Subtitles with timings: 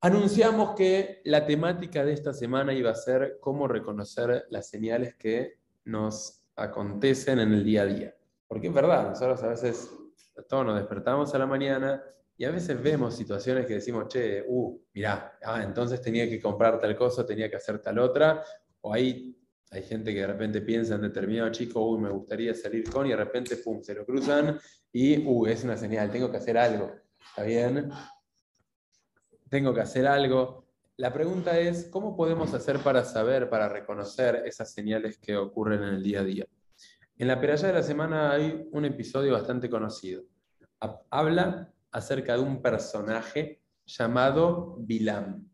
[0.00, 5.58] Anunciamos que la temática de esta semana iba a ser cómo reconocer las señales que
[5.84, 8.14] nos acontecen en el día a día.
[8.46, 9.90] Porque es verdad, nosotros a veces
[10.48, 12.02] todos nos despertamos a la mañana
[12.36, 16.78] y a veces vemos situaciones que decimos, che, uh, mirá, ah, entonces tenía que comprar
[16.78, 18.44] tal cosa, tenía que hacer tal otra,
[18.82, 19.34] o hay,
[19.70, 23.10] hay gente que de repente piensa en determinado chico, uy, me gustaría salir con, y
[23.10, 24.58] de repente, pum, se lo cruzan
[24.92, 26.92] y, uh, es una señal, tengo que hacer algo,
[27.30, 27.90] ¿está bien?
[29.48, 30.66] Tengo que hacer algo.
[30.96, 35.94] La pregunta es, ¿cómo podemos hacer para saber, para reconocer esas señales que ocurren en
[35.94, 36.46] el día a día?
[37.18, 40.24] En la peralla de la semana hay un episodio bastante conocido.
[41.10, 45.48] Habla acerca de un personaje llamado Bilam.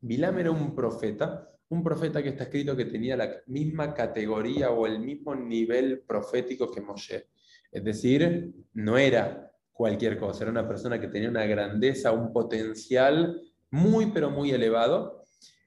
[0.00, 4.86] Bilam era un profeta, un profeta que está escrito que tenía la misma categoría o
[4.86, 7.28] el mismo nivel profético que Moshe.
[7.70, 9.47] Es decir, no era
[9.78, 10.42] cualquier cosa.
[10.42, 15.22] Era una persona que tenía una grandeza, un potencial muy, pero muy elevado.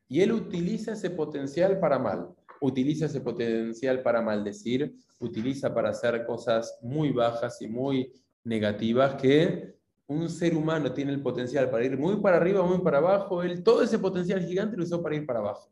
[0.09, 2.27] Y él utiliza ese potencial para mal.
[2.59, 8.11] Utiliza ese potencial para maldecir, utiliza para hacer cosas muy bajas y muy
[8.43, 12.97] negativas que un ser humano tiene el potencial para ir muy para arriba, muy para
[12.97, 13.41] abajo.
[13.41, 15.71] Él todo ese potencial gigante lo usó para ir para abajo.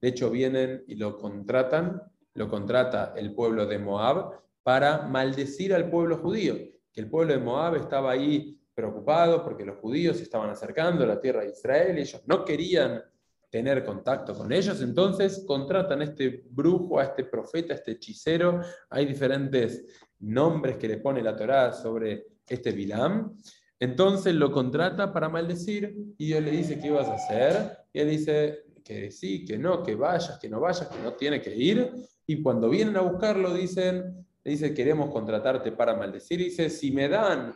[0.00, 2.00] De hecho, vienen y lo contratan,
[2.32, 6.56] lo contrata el pueblo de Moab para maldecir al pueblo judío
[6.92, 11.06] que el pueblo de Moab estaba ahí preocupado porque los judíos se estaban acercando a
[11.06, 13.02] la tierra de Israel y ellos no querían
[13.50, 18.60] tener contacto con ellos, entonces contratan a este brujo, a este profeta, a este hechicero.
[18.88, 19.84] Hay diferentes
[20.20, 23.36] nombres que le pone la Torá sobre este Bilam.
[23.78, 27.78] Entonces lo contrata para maldecir y Dios le dice, ¿qué ibas a hacer?
[27.92, 31.40] Y él dice que sí, que no, que vayas, que no vayas, que no tiene
[31.40, 31.90] que ir.
[32.26, 36.38] Y cuando vienen a buscarlo dicen, dice, queremos contratarte para maldecir.
[36.38, 37.54] dice, si me dan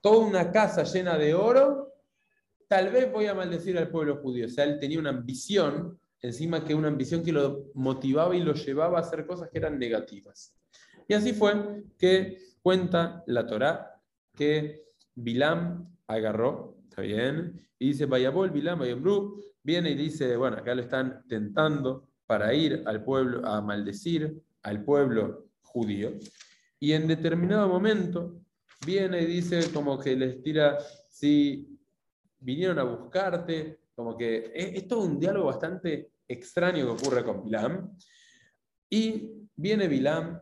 [0.00, 1.94] toda una casa llena de oro,
[2.68, 4.46] tal vez voy a maldecir al pueblo judío.
[4.46, 8.54] O sea, él tenía una ambición, encima que una ambición que lo motivaba y lo
[8.54, 10.54] llevaba a hacer cosas que eran negativas.
[11.06, 14.00] Y así fue que cuenta la Torá
[14.34, 14.84] que
[15.14, 17.60] Bilam agarró, ¿está bien?
[17.78, 22.82] Y dice, Vayabol, Bilam, Vayabru, viene y dice, bueno, acá lo están tentando para ir
[22.86, 26.12] al pueblo a maldecir al pueblo judío.
[26.80, 28.40] Y en determinado momento
[28.84, 31.78] viene y dice como que les tira, si
[32.38, 37.96] vinieron a buscarte, como que es, todo un diálogo bastante extraño que ocurre con Bilam.
[38.90, 40.40] Y viene Bilam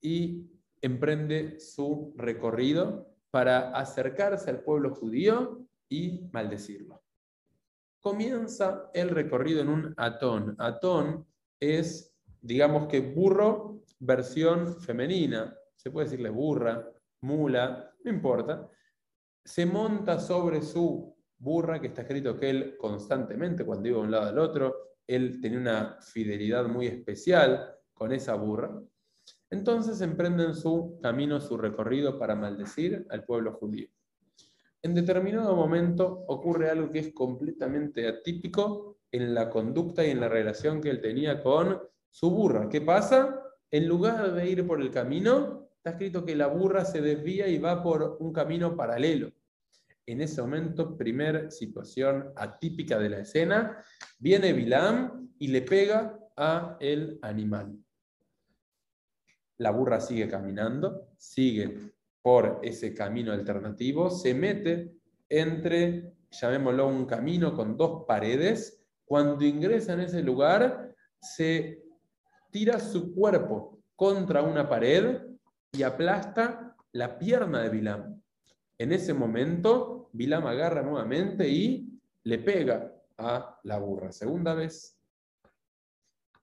[0.00, 0.46] y
[0.82, 7.02] emprende su recorrido para acercarse al pueblo judío y maldecirlo.
[8.00, 10.56] Comienza el recorrido en un atón.
[10.58, 11.26] Atón
[11.58, 12.09] es,
[12.40, 16.90] digamos que burro versión femenina, se puede decirle burra,
[17.22, 18.68] mula, no importa,
[19.44, 24.10] se monta sobre su burra, que está escrito que él constantemente, cuando iba de un
[24.10, 28.80] lado al otro, él tenía una fidelidad muy especial con esa burra.
[29.50, 33.88] Entonces emprenden su camino, su recorrido para maldecir al pueblo judío.
[34.82, 40.28] En determinado momento ocurre algo que es completamente atípico en la conducta y en la
[40.28, 42.68] relación que él tenía con su burra.
[42.68, 43.40] ¿Qué pasa?
[43.70, 47.58] en lugar de ir por el camino, está escrito que la burra se desvía y
[47.58, 49.30] va por un camino paralelo.
[50.06, 53.82] En ese momento, primer situación atípica de la escena,
[54.18, 57.78] viene Bilam y le pega a el animal.
[59.58, 61.76] La burra sigue caminando, sigue
[62.22, 64.96] por ese camino alternativo, se mete
[65.28, 71.89] entre, llamémoslo un camino con dos paredes, cuando ingresa en ese lugar, se
[72.50, 75.22] tira su cuerpo contra una pared
[75.72, 78.22] y aplasta la pierna de Bilam.
[78.78, 84.10] En ese momento, Bilam agarra nuevamente y le pega a la burra.
[84.10, 84.96] Segunda vez.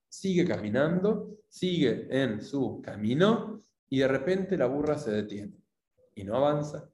[0.07, 5.57] Sigue caminando, sigue en su camino y de repente la burra se detiene
[6.15, 6.89] y no avanza.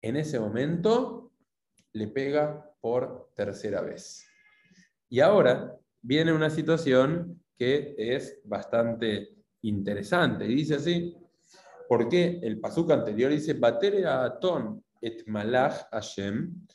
[0.00, 1.32] En ese momento
[1.92, 4.26] le pega por tercera vez.
[5.08, 10.44] Y ahora viene una situación que es bastante interesante.
[10.46, 11.16] Y dice así,
[11.88, 16.66] porque el pasuk anterior dice, Batere a Atón et malach Hashem,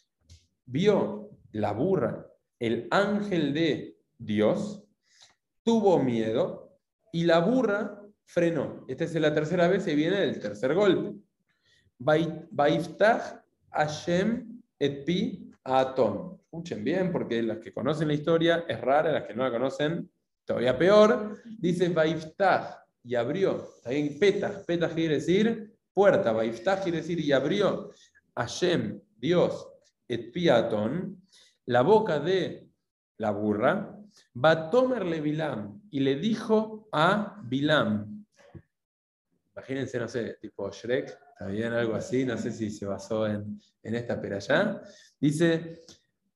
[0.65, 2.27] vio la burra,
[2.59, 4.83] el ángel de Dios,
[5.63, 6.79] tuvo miedo
[7.11, 8.85] y la burra frenó.
[8.87, 11.17] Esta es la tercera vez y viene el tercer golpe.
[11.99, 16.39] Baiftach Hashem et pi Atón.
[16.43, 20.09] Escuchen bien, porque las que conocen la historia es rara, las que no la conocen
[20.47, 23.67] Todavía peor, dice Baiftah y abrió.
[23.83, 24.63] También Petah,
[24.95, 27.91] quiere decir puerta, Baiftah quiere decir y abrió.
[28.33, 29.67] Hashem, Dios,
[30.07, 31.21] et piatón,
[31.65, 32.69] la boca de
[33.17, 33.99] la burra,
[34.33, 38.25] va tomerle Bilam y le dijo a Bilam,
[39.53, 43.59] imagínense, no sé, tipo Shrek, está bien, algo así, no sé si se basó en,
[43.83, 44.81] en esta allá.
[45.19, 45.81] Dice,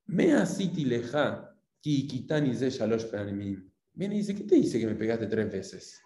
[0.07, 3.05] me asiti leja, ki kitani ze shalosh
[3.93, 6.01] Viene y dice, ¿qué te dice que me pegaste tres veces?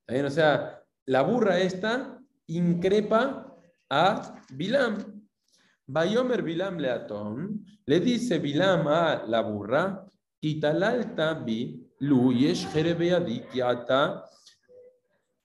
[0.00, 0.26] ¿Está bien?
[0.26, 3.56] O sea, la burra esta increpa
[3.88, 5.26] a Bilam.
[5.86, 10.06] Bayomer Bilam Leatón le dice Bilam a la burra,
[10.40, 12.68] Kitalalta bi luyesh
[13.52, 14.24] kiata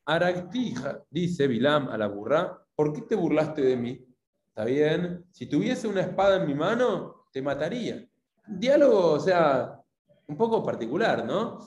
[0.05, 4.05] araktija, dice Bilam a la burra, ¿por qué te burlaste de mí?
[4.49, 5.25] ¿Está bien?
[5.31, 8.07] Si tuviese una espada en mi mano, te mataría.
[8.47, 9.81] Diálogo, o sea,
[10.27, 11.59] un poco particular, ¿no?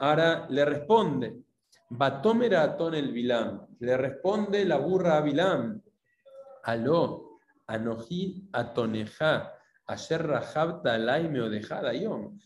[0.00, 1.42] Ahora le responde,
[1.90, 5.82] Batomera el Bilam, le responde la burra a Bilam,
[6.64, 9.54] Aló, Anoji Atoneja,
[9.86, 12.38] ayer Rahabta Laime o dejada Yom.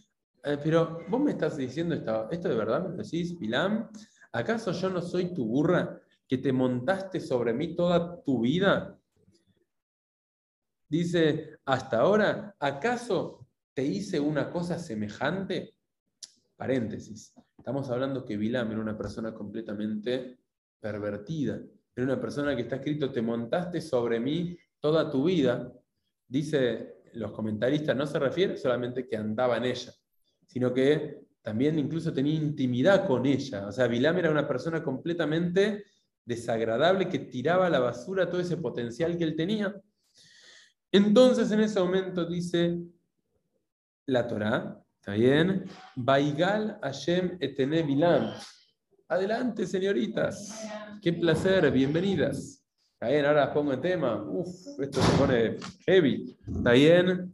[0.44, 3.90] Eh, pero vos me estás diciendo esto, esto de verdad, me decís, Bilam,
[4.32, 8.99] ¿acaso yo no soy tu burra que te montaste sobre mí toda tu vida?
[10.88, 15.75] Dice, hasta ahora, ¿acaso te hice una cosa semejante?
[16.62, 17.35] Paréntesis.
[17.59, 20.38] Estamos hablando que Bilam era una persona completamente
[20.79, 21.61] pervertida.
[21.97, 25.73] Era una persona que está escrito, te montaste sobre mí toda tu vida.
[26.29, 29.93] Dice los comentaristas, no se refiere solamente que andaba en ella,
[30.47, 33.67] sino que también incluso tenía intimidad con ella.
[33.67, 35.87] O sea, Bilam era una persona completamente
[36.25, 39.75] desagradable que tiraba a la basura todo ese potencial que él tenía.
[40.93, 42.79] Entonces en ese momento dice
[44.06, 45.65] la Torá, ¿está bien?
[45.97, 48.35] Baigal Hashem etene Bilam.
[49.09, 50.63] Adelante, señoritas.
[51.03, 52.65] Qué placer, bienvenidas.
[52.93, 54.23] Está bien, ahora pongo en tema.
[54.23, 55.57] Uf, esto se pone
[55.87, 56.39] heavy.
[56.47, 57.33] ¿Está bien?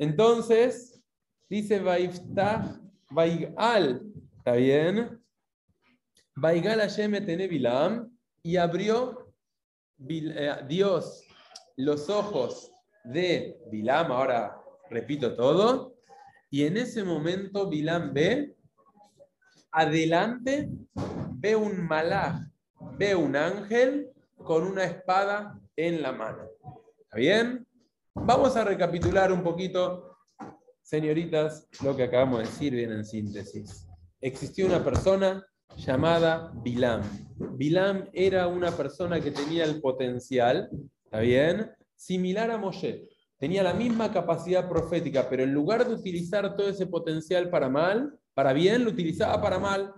[0.00, 1.00] Entonces,
[1.48, 2.80] dice Baiftah
[3.10, 4.02] Baigal.
[4.38, 5.22] ¿Está bien?
[6.34, 8.10] Baigal Hashem etene Bilam.
[8.42, 9.32] Y abrió
[10.00, 11.22] eh, Dios
[11.76, 12.72] los ojos
[13.04, 15.93] de Bilam, ahora repito todo,
[16.54, 18.54] y en ese momento Bilam ve,
[19.72, 20.70] adelante,
[21.32, 22.42] ve un malaj,
[22.96, 26.44] ve un ángel con una espada en la mano.
[27.00, 27.66] ¿Está bien?
[28.14, 30.16] Vamos a recapitular un poquito,
[30.80, 33.88] señoritas, lo que acabamos de decir bien en síntesis.
[34.20, 35.44] Existió una persona
[35.76, 37.02] llamada Bilam.
[37.56, 40.70] Bilam era una persona que tenía el potencial,
[41.02, 41.72] ¿está bien?
[41.96, 43.08] similar a Moshe.
[43.44, 48.18] Tenía la misma capacidad profética, pero en lugar de utilizar todo ese potencial para mal,
[48.32, 49.92] para bien, lo utilizaba para mal.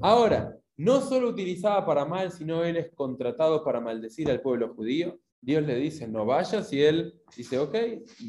[0.00, 5.20] Ahora, no solo utilizaba para mal, sino él es contratado para maldecir al pueblo judío.
[5.40, 7.76] Dios le dice, no vayas, y él dice, ok,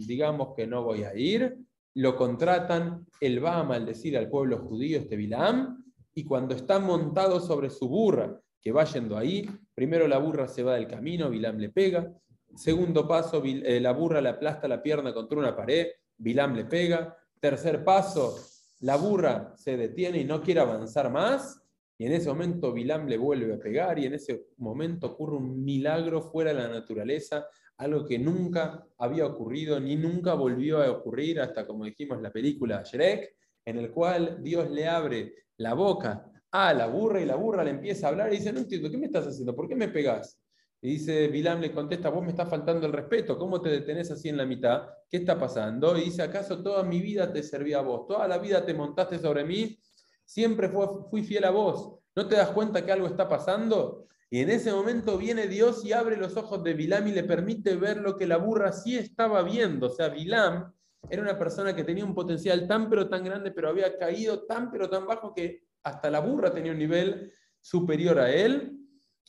[0.05, 1.57] digamos que no voy a ir.
[1.95, 7.39] Lo contratan, él va a maldecir al pueblo judío, este Bilam, y cuando está montado
[7.39, 9.49] sobre su burra, que va yendo ahí,
[9.79, 12.13] Primero la burra se va del camino, Bilam le pega.
[12.55, 15.87] Segundo paso, eh, la burra le aplasta la pierna contra una pared,
[16.17, 17.15] Bilam le pega.
[17.39, 18.37] Tercer paso,
[18.81, 21.61] la burra se detiene y no quiere avanzar más.
[21.97, 25.63] Y en ese momento Bilam le vuelve a pegar y en ese momento ocurre un
[25.63, 27.47] milagro fuera de la naturaleza,
[27.77, 32.83] algo que nunca había ocurrido ni nunca volvió a ocurrir hasta, como dijimos, la película
[32.83, 37.63] Shrek, en el cual Dios le abre la boca a la burra y la burra
[37.63, 39.55] le empieza a hablar y dice, no entiendo, ¿qué me estás haciendo?
[39.55, 40.38] ¿Por qué me pegás?
[40.81, 44.29] Y dice, Bilam le contesta, vos me estás faltando el respeto, ¿cómo te detenés así
[44.29, 44.83] en la mitad?
[45.09, 45.97] ¿Qué está pasando?
[45.97, 48.07] Y dice, ¿acaso toda mi vida te servía a vos?
[48.07, 49.77] ¿Toda la vida te montaste sobre mí?
[50.23, 50.69] Siempre
[51.09, 51.99] fui fiel a vos.
[52.15, 54.07] ¿No te das cuenta que algo está pasando?
[54.29, 57.75] Y en ese momento viene Dios y abre los ojos de Bilam y le permite
[57.75, 59.87] ver lo que la burra sí estaba viendo.
[59.87, 60.71] O sea, Bilam
[61.09, 64.71] era una persona que tenía un potencial tan pero tan grande, pero había caído tan
[64.71, 68.78] pero tan bajo que hasta la burra tenía un nivel superior a él.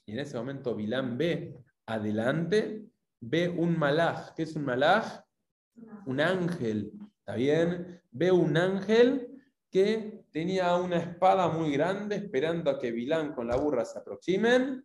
[0.06, 2.84] Y en ese momento Bilán ve adelante,
[3.20, 4.34] ve un malaj.
[4.34, 5.24] ¿Qué es un malaj?
[6.06, 6.92] Un ángel.
[7.18, 8.02] ¿Está bien?
[8.10, 9.28] Ve un ángel
[9.70, 14.84] que tenía una espada muy grande esperando a que Bilán con la burra se aproximen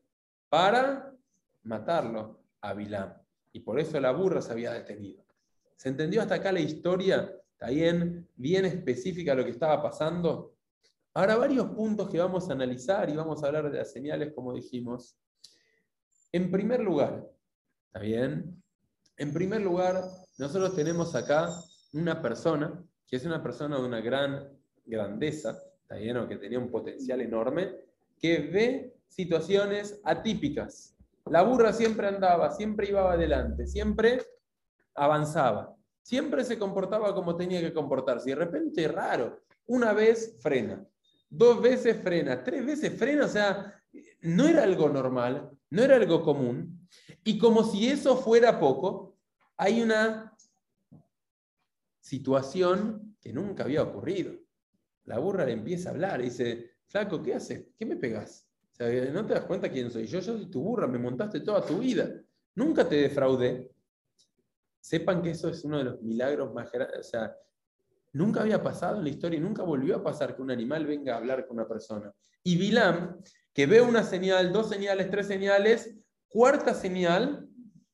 [0.50, 1.12] para
[1.64, 3.14] matarlo a Bilán.
[3.52, 5.26] Y por eso la burra se había detenido.
[5.76, 7.32] ¿Se entendió hasta acá la historia?
[7.52, 8.28] ¿Está bien?
[8.36, 10.55] Bien específica lo que estaba pasando.
[11.18, 14.54] Ahora, varios puntos que vamos a analizar y vamos a hablar de las señales, como
[14.54, 15.18] dijimos.
[16.34, 17.26] En primer lugar,
[17.88, 18.62] ¿está bien?
[19.16, 20.04] En primer lugar,
[20.38, 21.48] nosotros tenemos acá
[21.94, 26.18] una persona, que es una persona de una gran grandeza, ¿está bien?
[26.18, 27.78] O que tenía un potencial enorme,
[28.20, 30.98] que ve situaciones atípicas.
[31.28, 34.22] La burra siempre andaba, siempre iba adelante, siempre
[34.94, 35.78] avanzaba.
[36.02, 38.30] Siempre se comportaba como tenía que comportarse.
[38.30, 40.86] Y de repente, raro, una vez frena,
[41.30, 43.82] dos veces frena, tres veces frena, o sea,
[44.22, 46.88] no era algo normal, no era algo común.
[47.24, 49.18] Y como si eso fuera poco,
[49.58, 50.36] hay una
[52.00, 54.34] situación que nunca había ocurrido.
[55.06, 57.66] La burra le empieza a hablar y dice, flaco, ¿qué haces?
[57.78, 58.48] ¿Qué me pegas?
[58.78, 60.06] ¿No te das cuenta quién soy?
[60.06, 62.10] Yo, yo soy tu burra, me montaste toda tu vida.
[62.56, 63.72] Nunca te defraudé.
[64.80, 67.00] Sepan que eso es uno de los milagros más grandes.
[67.00, 67.36] O sea,
[68.16, 71.18] nunca había pasado en la historia nunca volvió a pasar que un animal venga a
[71.18, 72.12] hablar con una persona.
[72.44, 73.18] Y Bilam,
[73.54, 75.96] que ve una señal, dos señales, tres señales,
[76.28, 77.48] cuarta señal,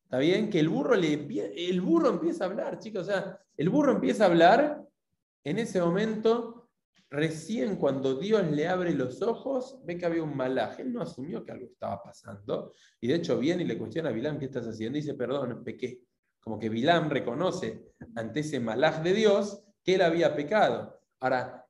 [0.04, 0.50] ¿está bien?
[0.50, 3.04] Que el burro, le, el burro empieza a hablar, chicos.
[3.04, 4.82] O sea, el burro empieza a hablar
[5.44, 6.62] en ese momento
[7.12, 10.82] Recién cuando Dios le abre los ojos, ve que había un malaje.
[10.82, 12.74] Él no asumió que algo estaba pasando.
[13.02, 14.98] Y de hecho viene y le cuestiona a Bilam, ¿qué estás haciendo?
[14.98, 16.04] Y dice, perdón, pequé.
[16.40, 21.00] Como que Bilam reconoce ante ese malaj de Dios que él había pecado.
[21.20, 21.68] Ahora,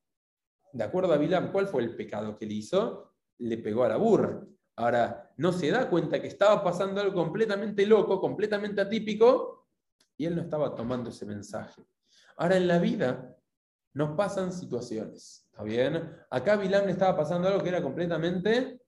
[0.74, 3.14] de acuerdo a Bilam, ¿cuál fue el pecado que él hizo?
[3.40, 4.42] Le pegó a la burra.
[4.78, 9.68] Ahora, no se da cuenta que estaba pasando algo completamente loco, completamente atípico,
[10.18, 11.84] y él no estaba tomando ese mensaje.
[12.38, 13.36] Ahora, en la vida,
[13.94, 15.48] nos pasan situaciones.
[15.52, 16.16] ¿Está bien?
[16.30, 18.82] Acá Bilam le estaba pasando algo que era completamente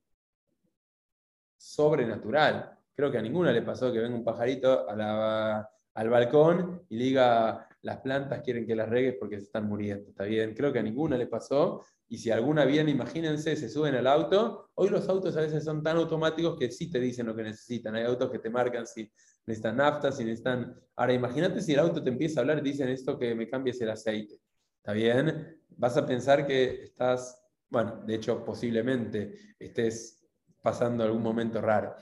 [1.57, 2.77] sobrenatural.
[2.95, 7.67] Creo que a ninguna le pasó que venga un pajarito al balcón y le diga,
[7.83, 10.09] las plantas quieren que las regues porque se están muriendo.
[10.09, 10.53] ¿Está bien?
[10.55, 11.83] Creo que a ninguna le pasó.
[12.07, 14.69] Y si alguna viene, imagínense, se suben al auto.
[14.75, 17.95] Hoy los autos a veces son tan automáticos que sí te dicen lo que necesitan.
[17.95, 19.11] Hay autos que te marcan si
[19.45, 20.73] necesitan nafta, si necesitan...
[20.95, 23.81] Ahora, imagínate si el auto te empieza a hablar y dicen esto que me cambies
[23.81, 24.39] el aceite.
[24.77, 25.61] ¿Está bien?
[25.75, 30.21] Vas a pensar que estás, bueno, de hecho posiblemente estés
[30.61, 31.95] pasando algún momento raro.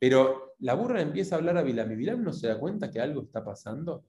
[0.00, 3.22] Pero la burra empieza a hablar a Bilam y no se da cuenta que algo
[3.22, 4.06] está pasando.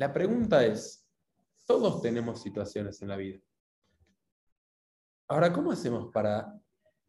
[0.00, 1.06] La pregunta es,
[1.66, 3.38] todos tenemos situaciones en la vida.
[5.28, 6.58] Ahora, ¿cómo hacemos para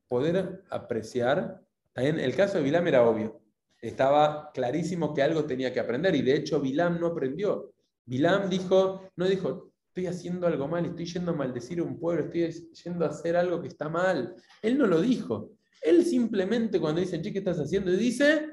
[0.10, 1.62] poder apreciar?
[1.96, 3.42] En el caso de Bilam era obvio.
[3.80, 7.74] Estaba clarísimo que algo tenía que aprender y de hecho Bilam no aprendió.
[8.04, 12.26] Bilam dijo, no dijo, estoy haciendo algo mal, estoy yendo a maldecir a un pueblo,
[12.26, 14.36] estoy yendo a hacer algo que está mal.
[14.62, 15.54] Él no lo dijo.
[15.82, 17.90] Él simplemente cuando dice, che, ¿qué estás haciendo?
[17.90, 18.50] Dice,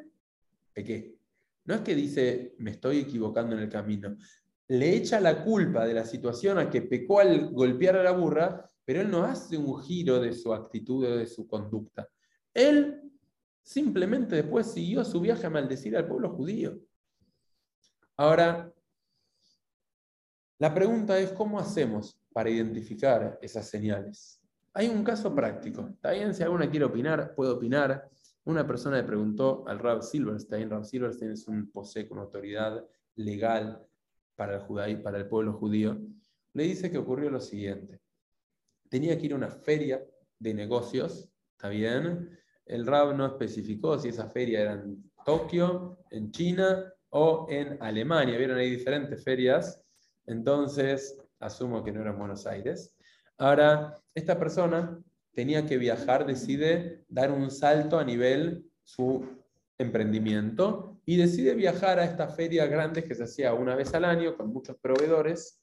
[0.75, 1.18] qué?
[1.69, 4.17] No es que dice, me estoy equivocando en el camino.
[4.69, 8.65] Le echa la culpa de la situación a que pecó al golpear a la burra,
[8.87, 12.09] pero él no hace un giro de su actitud o de su conducta.
[12.55, 13.03] Él
[13.63, 16.81] simplemente después siguió su viaje a maldecir al pueblo judío.
[18.17, 18.73] Ahora,
[20.59, 24.41] la pregunta es, ¿cómo hacemos para identificar esas señales?
[24.73, 25.87] Hay un caso práctico.
[25.87, 28.09] Está bien, si alguna quiere opinar, puede opinar.
[28.49, 32.83] Una persona le preguntó al Rab Silverstein, Rab Silverstein es un posee con autoridad
[33.17, 33.87] legal
[34.37, 36.01] para el, para el pueblo judío,
[36.55, 38.01] le dice que ocurrió lo siguiente.
[38.89, 40.03] Tenía que ir a una feria
[40.39, 42.39] de negocios, ¿está bien?
[42.65, 48.39] El Rab no especificó si esa feria era en Tokio, en China o en Alemania.
[48.39, 49.85] Vieron, hay diferentes ferias
[50.25, 52.97] entonces, asumo que no era en Buenos Aires.
[53.37, 54.99] Ahora, esta persona
[55.39, 59.25] tenía que viajar, decide dar un salto a nivel su
[59.79, 64.37] emprendimiento y decide viajar a esta feria grande que se hacía una vez al año
[64.37, 65.63] con muchos proveedores.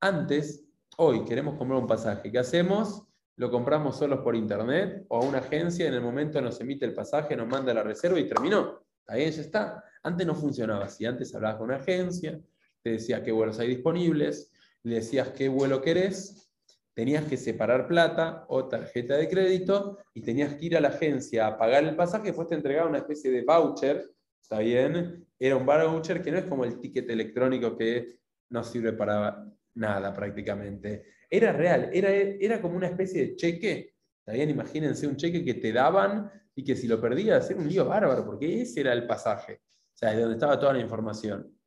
[0.00, 0.64] Antes,
[0.96, 2.32] hoy queremos comprar un pasaje.
[2.32, 3.04] ¿Qué hacemos?
[3.36, 6.92] Lo compramos solos por internet o a una agencia, en el momento nos emite el
[6.92, 8.84] pasaje, nos manda la reserva y terminó.
[9.06, 9.84] Ahí ya está.
[10.02, 11.06] Antes no funcionaba así.
[11.06, 12.40] Antes hablabas con una agencia,
[12.82, 14.50] te decía qué vuelos hay disponibles,
[14.82, 16.51] le decías qué vuelo querés,
[16.94, 21.46] tenías que separar plata o tarjeta de crédito y tenías que ir a la agencia
[21.46, 25.26] a pagar el pasaje, después te entregaba una especie de voucher, ¿está bien?
[25.38, 28.18] Era un voucher que no es como el ticket electrónico que
[28.50, 29.44] no sirve para
[29.74, 31.04] nada prácticamente.
[31.30, 34.50] Era real, era, era como una especie de cheque, ¿está bien?
[34.50, 38.24] Imagínense un cheque que te daban y que si lo perdías era un lío bárbaro,
[38.24, 41.58] porque ese era el pasaje, o sea, de donde estaba toda la información.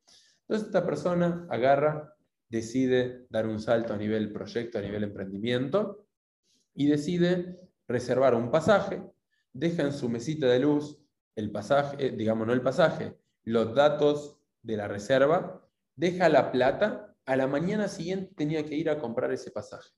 [0.41, 2.14] Entonces esta persona agarra,
[2.50, 6.06] decide dar un salto a nivel proyecto, a nivel emprendimiento,
[6.74, 9.02] y decide reservar un pasaje,
[9.54, 11.00] deja en su mesita de luz
[11.36, 17.16] el pasaje, eh, digamos no el pasaje, los datos de la reserva, deja la plata,
[17.25, 19.90] a la mañana siguiente tenía que ir a comprar ese pasaje.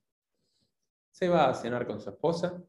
[1.10, 2.62] Se va a cenar con su esposa,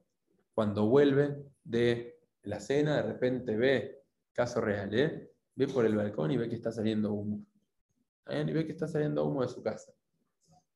[0.54, 5.32] cuando vuelve de la cena, de repente ve, caso real, ¿eh?
[5.56, 7.46] ve por el balcón y ve que está saliendo humo
[8.32, 9.92] y ve que está saliendo humo de su casa.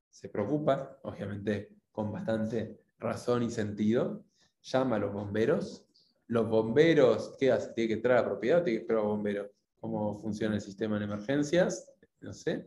[0.09, 4.23] Se preocupa, obviamente con bastante razón y sentido,
[4.61, 5.85] llama a los bomberos.
[6.27, 7.73] Los bomberos, ¿qué hace?
[7.73, 9.51] ¿Tiene que entrar a la propiedad tiene que esperar a bomberos?
[9.83, 12.65] cómo funciona el sistema en emergencias, no sé.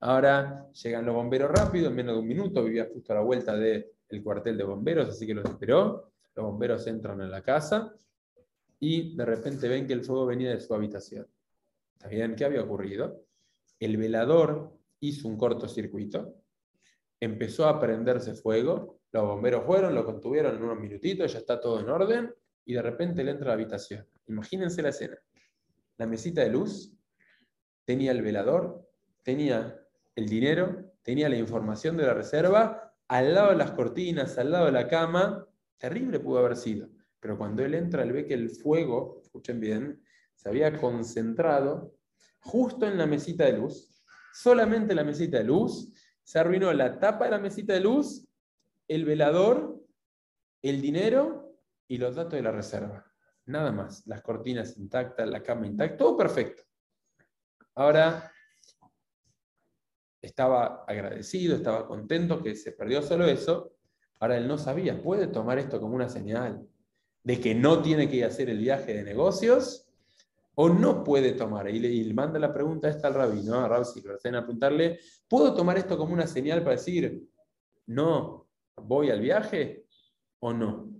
[0.00, 3.56] Ahora llegan los bomberos rápido, en menos de un minuto, vivía justo a la vuelta
[3.56, 3.86] del
[4.24, 6.10] cuartel de bomberos, así que los esperó.
[6.34, 7.94] Los bomberos entran en la casa
[8.80, 11.28] y de repente ven que el fuego venía de su habitación.
[11.92, 12.34] ¿Está bien?
[12.34, 13.25] ¿Qué había ocurrido?
[13.78, 16.34] El velador hizo un cortocircuito,
[17.20, 21.80] empezó a prenderse fuego, los bomberos fueron, lo contuvieron en unos minutitos, ya está todo
[21.80, 24.06] en orden, y de repente él entra a la habitación.
[24.26, 25.16] Imagínense la escena.
[25.98, 26.92] La mesita de luz
[27.84, 28.86] tenía el velador,
[29.22, 29.80] tenía
[30.14, 34.66] el dinero, tenía la información de la reserva, al lado de las cortinas, al lado
[34.66, 35.46] de la cama.
[35.78, 36.88] Terrible pudo haber sido.
[37.20, 40.02] Pero cuando él entra, él ve que el fuego, escuchen bien,
[40.34, 41.94] se había concentrado
[42.46, 44.02] justo en la mesita de luz.
[44.32, 45.92] Solamente la mesita de luz.
[46.22, 48.26] Se arruinó la tapa de la mesita de luz,
[48.88, 49.80] el velador,
[50.62, 51.56] el dinero
[51.88, 53.04] y los datos de la reserva.
[53.46, 54.06] Nada más.
[54.06, 56.62] Las cortinas intactas, la cama intacta, todo perfecto.
[57.74, 58.32] Ahora,
[60.22, 63.76] estaba agradecido, estaba contento que se perdió solo eso.
[64.18, 66.66] Ahora él no sabía, ¿puede tomar esto como una señal
[67.22, 69.85] de que no tiene que hacer el viaje de negocios?
[70.58, 71.68] ¿O no puede tomar?
[71.68, 74.98] Y le, manda la pregunta esta al rabino, a Rab a preguntarle,
[75.28, 77.28] ¿puedo tomar esto como una señal para decir,
[77.86, 78.48] no,
[78.82, 79.86] voy al viaje
[80.40, 80.90] o no?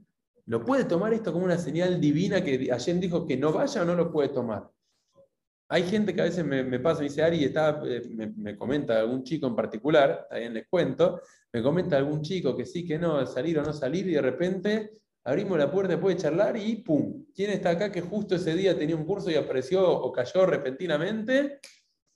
[0.44, 3.84] ¿Lo puede tomar esto como una señal divina que ayer dijo que no vaya o
[3.86, 4.70] no lo puede tomar?
[5.68, 9.46] Hay gente que a veces me, pasa, me dice, Ari, eh, me, comenta algún chico
[9.48, 11.20] en particular, también les cuento,
[11.52, 14.92] me comenta algún chico que sí, que no, salir o no salir, y de repente
[15.26, 17.26] abrimos la puerta después de charlar y ¡pum!
[17.34, 21.58] ¿Quién está acá que justo ese día tenía un curso y apareció o cayó repentinamente?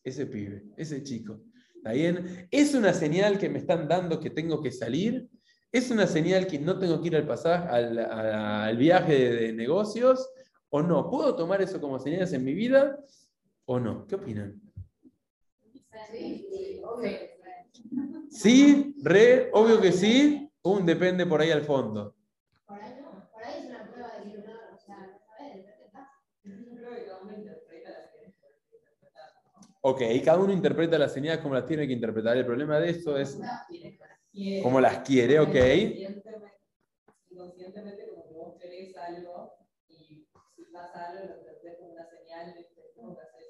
[0.03, 1.43] Ese pibe, ese chico.
[1.75, 2.47] ¿Está bien?
[2.51, 5.29] ¿Es una señal que me están dando que tengo que salir?
[5.73, 10.29] ¿Es una señal que no tengo que ir al pasaje, al, viaje de, negocios?
[10.69, 11.11] ¿O no?
[11.11, 12.99] ¿Puedo tomar eso como señales en mi vida?
[13.65, 14.07] ¿O no?
[14.07, 14.61] ¿Qué opinan?
[18.29, 22.15] Sí, re, obvio que sí, un depende por ahí al fondo.
[22.67, 25.21] Por ahí no, por ahí es una prueba de que uno, o sea,
[29.83, 32.37] Ok, cada uno interpreta las señales como las tiene que interpretar.
[32.37, 33.39] El problema de esto es
[34.63, 35.55] como las quiere, ok.
[37.31, 39.53] Inconscientemente, como que vos querés algo
[39.89, 43.41] y si pasa algo, lo interpretas como una señal de que tengo que hacer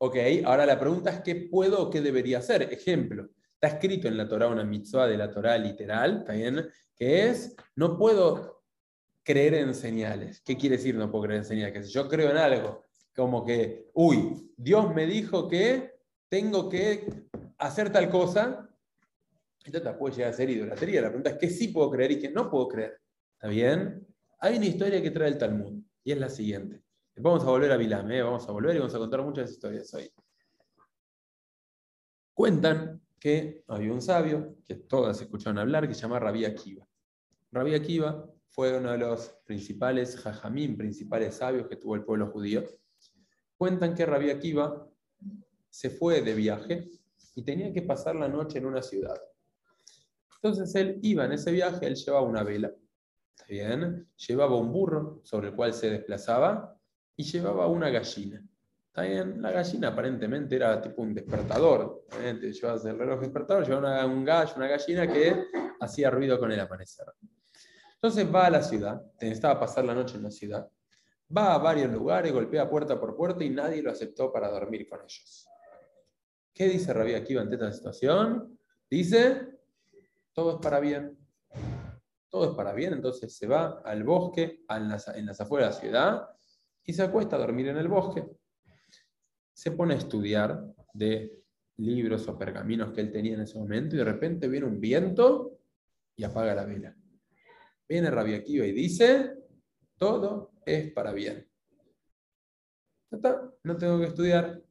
[0.00, 2.62] Ok, ahora la pregunta es qué puedo o qué debería hacer.
[2.72, 6.34] Ejemplo, está escrito en la Torah una mitzvah de la Torah literal, ¿está
[6.94, 8.62] Que es, no puedo
[9.24, 10.40] creer en señales.
[10.42, 11.72] ¿Qué quiere decir no puedo creer en señales?
[11.72, 12.87] Que si yo creo en algo,
[13.18, 15.92] como que, uy, Dios me dijo que
[16.28, 17.26] tengo que
[17.58, 18.70] hacer tal cosa,
[19.64, 21.02] entonces puede llegar a ser idolatría.
[21.02, 23.00] La pregunta es qué sí puedo creer y qué no puedo creer.
[23.32, 24.06] ¿Está bien?
[24.38, 26.80] Hay una historia que trae el Talmud y es la siguiente.
[27.16, 28.22] Vamos a volver a Bilam, ¿eh?
[28.22, 30.08] vamos a volver y vamos a contar muchas historias hoy.
[32.34, 36.86] Cuentan que había un sabio, que todas escucharon hablar, que se llama Rabí Akiva.
[37.50, 42.62] Rabí Akiva fue uno de los principales jajamín, principales sabios que tuvo el pueblo judío.
[43.58, 44.88] Cuentan que Rabí Akiva
[45.68, 46.88] se fue de viaje
[47.34, 49.20] y tenía que pasar la noche en una ciudad.
[50.36, 52.72] Entonces él iba en ese viaje, él llevaba una vela,
[53.48, 54.08] bien?
[54.28, 56.78] Llevaba un burro sobre el cual se desplazaba
[57.16, 58.44] y llevaba una gallina.
[58.86, 59.42] ¿Está bien?
[59.42, 62.04] La gallina aparentemente era tipo un despertador.
[62.40, 65.44] Llevabas el reloj despertador, llevaba un gallo, una gallina que
[65.80, 67.06] hacía ruido con el amanecer.
[67.94, 70.68] Entonces va a la ciudad, necesitaba pasar la noche en la ciudad,
[71.36, 75.00] va a varios lugares, golpea puerta por puerta y nadie lo aceptó para dormir con
[75.00, 75.48] ellos.
[76.52, 78.58] ¿Qué dice Rabí aquí ante esta situación?
[78.90, 79.48] Dice,
[80.32, 81.16] todo es para bien.
[82.30, 85.74] Todo es para bien, entonces se va al bosque, en las, en las afueras de
[85.74, 86.28] la ciudad,
[86.84, 88.26] y se acuesta a dormir en el bosque.
[89.52, 90.62] Se pone a estudiar
[90.92, 91.38] de
[91.78, 95.58] libros o pergaminos que él tenía en ese momento y de repente viene un viento
[96.16, 96.94] y apaga la vela.
[97.88, 99.34] Viene Rabbi Akiva y dice,
[99.96, 101.48] todo es para bien.
[103.62, 104.62] No tengo que estudiar.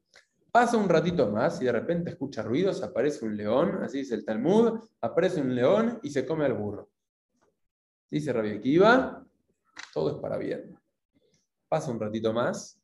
[0.51, 4.25] Pasa un ratito más y de repente escucha ruidos, aparece un león, así dice el
[4.25, 6.89] Talmud, aparece un león y se come al burro.
[8.09, 9.25] Dice Rabbi Akiva,
[9.93, 10.75] todo es para bien.
[11.67, 12.81] Pasa un ratito más,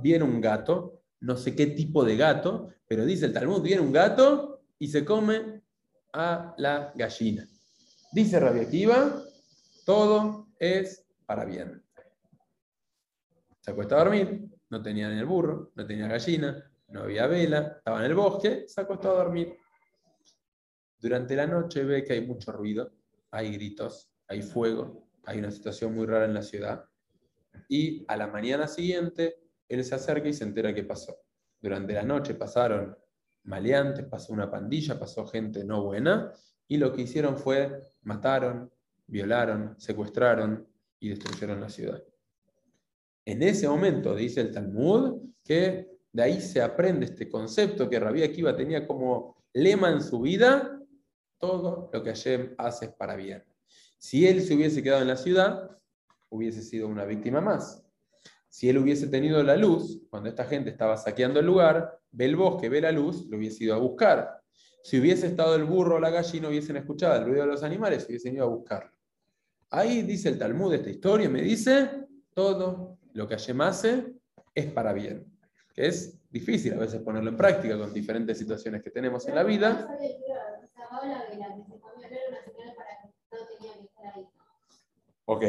[0.00, 3.92] viene un gato, no sé qué tipo de gato, pero dice el Talmud, viene un
[3.92, 5.62] gato y se come
[6.12, 7.46] a la gallina.
[8.12, 9.22] Dice Rabbi Akiva,
[9.84, 11.85] todo es para bien.
[13.66, 17.78] Se acuesta a dormir, no tenía ni el burro, no tenía gallina, no había vela,
[17.78, 19.56] estaba en el bosque, se acostó a dormir.
[21.00, 22.92] Durante la noche ve que hay mucho ruido,
[23.32, 26.84] hay gritos, hay fuego, hay una situación muy rara en la ciudad
[27.68, 29.34] y a la mañana siguiente
[29.68, 31.16] él se acerca y se entera qué pasó.
[31.60, 32.96] Durante la noche pasaron
[33.42, 36.32] maleantes, pasó una pandilla, pasó gente no buena,
[36.68, 38.70] y lo que hicieron fue mataron,
[39.08, 40.68] violaron, secuestraron
[41.00, 42.00] y destruyeron la ciudad.
[43.26, 48.22] En ese momento, dice el Talmud, que de ahí se aprende este concepto que Rabí
[48.22, 50.80] Akiva tenía como lema en su vida,
[51.36, 53.42] todo lo que Hashem hace es para bien.
[53.98, 55.76] Si él se hubiese quedado en la ciudad,
[56.28, 57.84] hubiese sido una víctima más.
[58.48, 62.36] Si él hubiese tenido la luz, cuando esta gente estaba saqueando el lugar, ve el
[62.36, 64.40] bosque, ve la luz, lo hubiese ido a buscar.
[64.84, 68.06] Si hubiese estado el burro o la gallina, hubiesen escuchado el ruido de los animales,
[68.08, 68.92] hubiesen ido a buscarlo.
[69.70, 74.12] Ahí dice el Talmud esta historia, me dice, todo lo que Hashem hace
[74.54, 75.24] es para bien.
[75.74, 79.42] Que es difícil a veces ponerlo en práctica con diferentes situaciones que tenemos en la
[79.42, 79.88] vida.
[85.24, 85.44] Ok.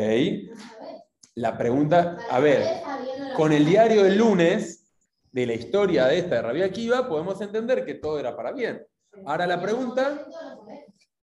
[1.35, 2.63] La pregunta, a ver,
[3.35, 4.89] con el diario del lunes
[5.31, 8.81] de la historia de esta de Rabia Akiva, podemos entender que todo era para bien.
[9.25, 10.25] Ahora la pregunta,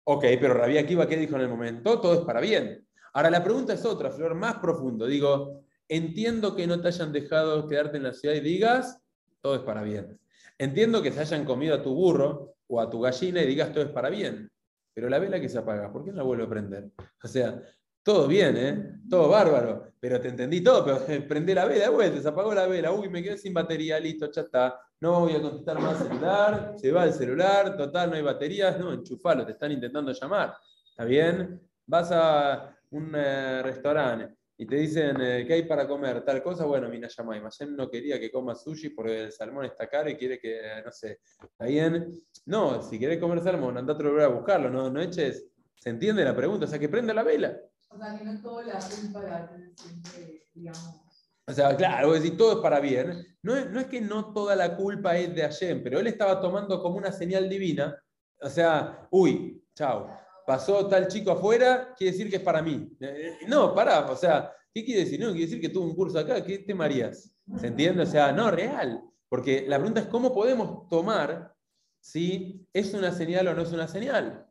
[0.03, 1.99] ok, pero Rabia Akiva, ¿qué dijo en el momento?
[1.99, 2.87] Todo es para bien.
[3.13, 5.07] Ahora la pregunta es otra, Flor, más profundo.
[5.07, 9.01] Digo, entiendo que no te hayan dejado quedarte en la ciudad y digas,
[9.41, 10.19] todo es para bien.
[10.57, 13.83] Entiendo que se hayan comido a tu burro o a tu gallina y digas, todo
[13.83, 14.49] es para bien.
[14.93, 16.89] Pero la vela que se apaga, ¿por qué no la vuelve a prender?
[17.23, 17.61] O sea,
[18.01, 18.99] todo bien, ¿eh?
[19.09, 19.93] Todo bárbaro.
[19.99, 22.91] Pero te entendí todo, pero prendé la vela de vuelta, se apagó la vela.
[22.91, 24.79] Uy, me quedé sin batería, listo, ya está.
[24.99, 28.79] No voy a contestar más celular, se va el celular, total, no hay baterías.
[28.79, 30.55] No, enchufalo, te están intentando llamar.
[30.89, 31.61] ¿Está bien?
[31.85, 36.65] Vas a un eh, restaurante y te dicen eh, que hay para comer tal cosa,
[36.65, 37.39] bueno, mira, llamá.
[37.39, 40.91] Masem no quería que coma sushi porque el salmón está caro y quiere que, no
[40.91, 42.19] sé, ¿está bien?
[42.45, 45.45] No, si querés comer salmón, andate a volver a buscarlo, no, no eches.
[45.75, 46.65] ¿Se entiende la pregunta?
[46.65, 47.55] O sea, que prenda la vela.
[47.89, 51.01] O sea, que no toda la culpa la siempre, digamos.
[51.45, 53.25] O sea, claro, decir, todo es para bien.
[53.43, 56.41] No es, no es que no toda la culpa es de Hashem, pero él estaba
[56.41, 57.95] tomando como una señal divina.
[58.41, 60.09] O sea, uy, chao,
[60.47, 62.89] pasó tal chico afuera, quiere decir que es para mí.
[63.01, 65.19] Eh, no, para, o sea, ¿qué quiere decir?
[65.19, 67.35] No, quiere decir que tuvo un curso acá, ¿qué te marías?
[67.59, 68.03] ¿Se entiende?
[68.03, 69.03] O sea, no, real.
[69.27, 71.53] Porque la pregunta es cómo podemos tomar
[71.99, 74.47] si es una señal o no es una señal.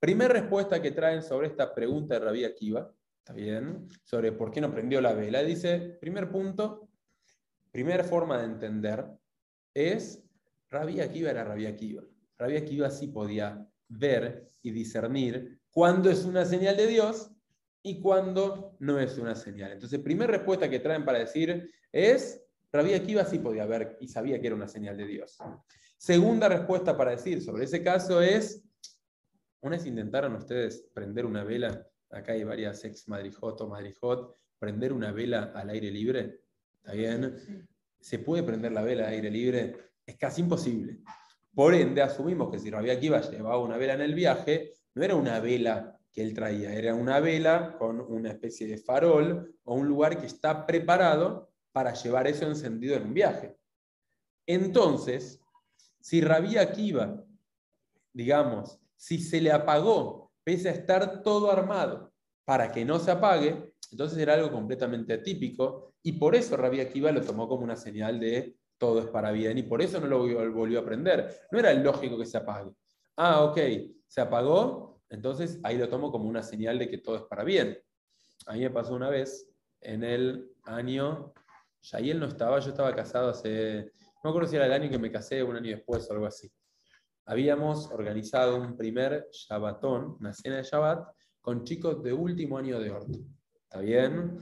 [0.00, 3.88] Primera respuesta que traen sobre esta pregunta de Rabí Akiva, ¿está bien?
[4.04, 5.42] Sobre por qué no prendió la vela.
[5.42, 6.88] Dice, primer punto,
[7.70, 9.04] primera forma de entender
[9.74, 10.24] es,
[10.70, 12.02] Rabí Akiva era Rabí Akiva.
[12.38, 13.68] Rabí Akiva sí podía
[13.98, 17.30] ver y discernir cuándo es una señal de Dios
[17.82, 19.72] y cuándo no es una señal.
[19.72, 24.40] Entonces, primera respuesta que traen para decir es, Rabí Akiva sí podía ver y sabía
[24.40, 25.38] que era una señal de Dios.
[25.98, 28.64] Segunda respuesta para decir sobre ese caso es,
[29.60, 34.92] una vez intentaron ustedes prender una vela, acá hay varias ex Madrijot o Madrijot, prender
[34.92, 36.40] una vela al aire libre,
[36.76, 37.68] ¿está bien?
[38.00, 39.76] ¿Se puede prender la vela al aire libre?
[40.04, 41.00] Es casi imposible.
[41.54, 45.14] Por ende, asumimos que si Rabbi Akiva llevaba una vela en el viaje, no era
[45.14, 49.86] una vela que él traía, era una vela con una especie de farol o un
[49.86, 53.56] lugar que está preparado para llevar eso encendido en un viaje.
[54.46, 55.40] Entonces,
[56.00, 57.24] si Rabbi Akiva,
[58.12, 62.12] digamos, si se le apagó, pese a estar todo armado
[62.44, 67.12] para que no se apague, entonces era algo completamente atípico y por eso Rabbi Akiva
[67.12, 70.18] lo tomó como una señal de todo es para bien y por eso no lo
[70.50, 71.46] volvió a aprender.
[71.52, 72.72] No era lógico que se apague.
[73.16, 73.58] Ah, ok,
[74.08, 77.78] se apagó, entonces ahí lo tomo como una señal de que todo es para bien.
[78.46, 79.48] A mí me pasó una vez
[79.80, 81.32] en el año,
[81.80, 84.90] ya él no estaba, yo estaba casado hace, no me acuerdo si era el año
[84.90, 86.50] que me casé, un año después o algo así
[87.26, 91.08] habíamos organizado un primer Shabbatón, una cena de Shabbat,
[91.40, 93.18] con chicos de último año de orto.
[93.62, 94.38] ¿Está bien?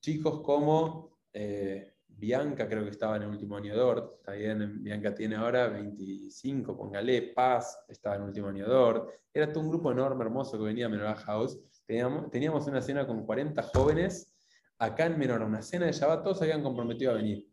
[0.00, 4.16] Chicos como eh, Bianca, creo que estaba en el último año de orto.
[4.18, 4.82] ¿Está bien?
[4.82, 7.32] Bianca tiene ahora 25, póngale.
[7.34, 9.12] Paz estaba en el último año de orto.
[9.32, 11.58] Era todo un grupo enorme, hermoso que venía a Menorah House.
[11.86, 14.34] Teníamos, teníamos una cena con 40 jóvenes
[14.78, 17.46] acá en Menorah, una cena de Shabbat, todos habían comprometido a venir.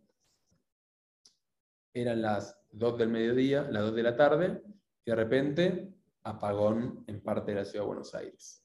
[1.94, 4.62] Eran las 2 del mediodía, las 2 de la tarde,
[5.06, 8.64] y de repente apagón en parte de la ciudad de Buenos Aires.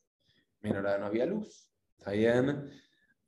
[0.60, 1.70] Menorá no había luz.
[1.98, 2.70] Está bien.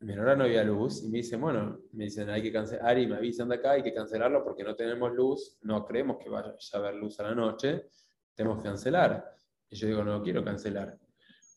[0.02, 1.02] Menorá no había luz.
[1.04, 2.86] Y me dicen, bueno, me dicen, hay que cancelar.
[2.86, 5.58] Ari, me avisan de acá, hay que cancelarlo porque no tenemos luz.
[5.62, 7.86] No creemos que vaya a haber luz a la noche.
[8.34, 9.34] Tenemos que cancelar.
[9.70, 10.98] Y yo digo, no quiero cancelar.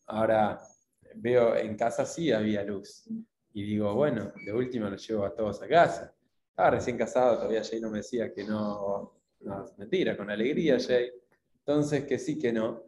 [0.06, 0.58] Ahora
[1.16, 3.08] veo en casa sí había luz.
[3.52, 6.14] Y digo, bueno, de última lo llevo a todos a casa.
[6.48, 11.10] Estaba recién casado, todavía Jay no me decía que no, no, mentira, con alegría Jay.
[11.58, 12.82] Entonces, que sí, que no.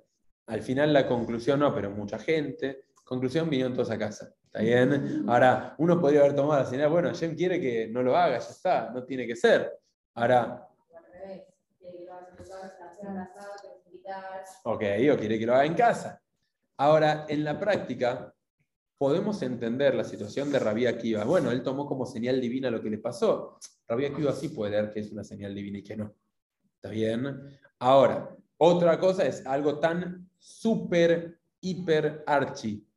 [0.47, 4.35] Al final la conclusión no, pero mucha gente, Conclusión, vinieron todos a casa.
[4.45, 5.25] ¿Está bien?
[5.27, 8.51] Ahora, uno podría haber tomado la señal, bueno, Hashem quiere que no lo haga, ya
[8.51, 9.81] está, no tiene que ser.
[10.15, 10.69] Ahora,
[14.65, 14.83] ok,
[15.15, 16.23] o quiere que lo haga en casa.
[16.77, 18.35] Ahora, en la práctica,
[18.99, 21.25] podemos entender la situación de Rabí Akiva.
[21.25, 23.59] Bueno, él tomó como señal divina lo que le pasó.
[23.87, 26.15] Rabí Akiva sí puede ver que es una señal divina y que no.
[26.75, 27.59] ¿Está bien?
[27.79, 32.88] Ahora, otra cosa es algo tan súper, hiper, archi,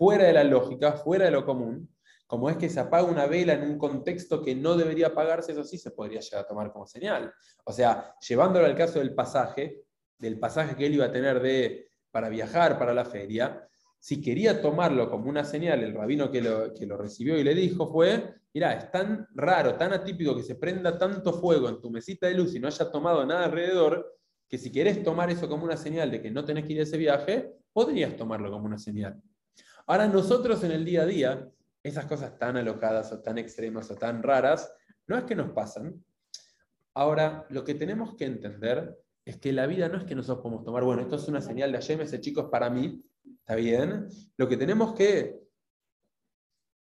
[0.00, 1.94] fuera de la lógica, fuera de lo común,
[2.26, 5.62] como es que se apaga una vela en un contexto que no debería apagarse, eso
[5.62, 7.30] sí se podría llegar a tomar como señal.
[7.66, 9.82] O sea, llevándolo al caso del pasaje,
[10.16, 14.62] del pasaje que él iba a tener de, para viajar para la feria, si quería
[14.62, 18.36] tomarlo como una señal, el rabino que lo, que lo recibió y le dijo fue,
[18.54, 22.32] mira, es tan raro, tan atípico que se prenda tanto fuego en tu mesita de
[22.32, 24.16] luz y no haya tomado nada alrededor,
[24.48, 26.84] que si querés tomar eso como una señal de que no tenés que ir a
[26.84, 29.22] ese viaje, podrías tomarlo como una señal.
[29.90, 31.50] Ahora nosotros en el día a día,
[31.82, 34.72] esas cosas tan alocadas o tan extremas o tan raras,
[35.08, 36.04] no es que nos pasan.
[36.94, 40.64] Ahora, lo que tenemos que entender es que la vida no es que nosotros podemos
[40.64, 43.04] tomar, bueno, esto es una señal de Hashem, ese chico es para mí,
[43.40, 44.06] ¿está bien?
[44.36, 45.40] Lo que tenemos que,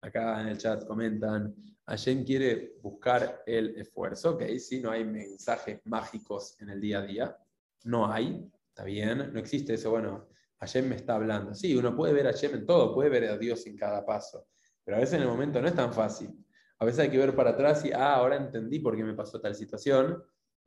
[0.02, 1.56] acá en el chat comentan,
[1.88, 7.02] Hashem quiere buscar el esfuerzo, ok, si no hay mensajes mágicos en el día a
[7.08, 7.38] día,
[7.84, 9.34] no hay, ¿está bien?
[9.34, 10.28] No existe eso, bueno,
[10.62, 11.54] Hashem me está hablando.
[11.56, 14.47] Sí, uno puede ver a Hashem en todo, puede ver a Dios en cada paso,
[14.84, 16.30] pero a veces en el momento no es tan fácil.
[16.78, 19.41] A veces hay que ver para atrás y, ah, ahora entendí por qué me pasó
[19.41, 20.24] tal situación,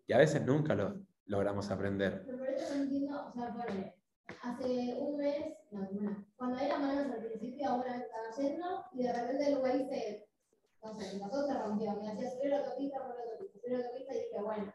[0.06, 2.22] y a veces nunca lo logramos aprender.
[2.26, 3.94] Pero por eso no entiendo, o sea, ponle,
[4.42, 9.12] hace un mes, no, bueno, cuando era manos al principio, ahora estaba yendo, y de
[9.12, 10.28] repente el güey se,
[10.82, 13.84] no sé, pasó, se rompió, me hacía subir la autopista por la autopista, subir la
[13.84, 14.72] autopista, y dije, bueno,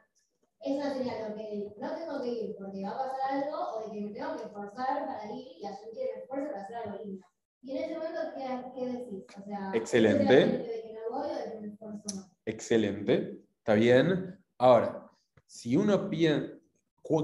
[0.62, 3.86] es una señal de que no tengo que ir porque va a pasar algo, o
[3.86, 7.04] de que me tengo que esforzar para ir y hacer el esfuerzo para hacer algo
[7.04, 7.26] lindo.
[7.62, 9.26] Y en ese momento, ¿qué, qué decís?
[9.38, 10.34] O sea, Excelente.
[10.34, 12.32] ¿De que no voy o de que me esfuerzo más?
[12.46, 14.40] Excelente, está bien.
[14.58, 15.10] Ahora,
[15.46, 16.54] si uno piensa,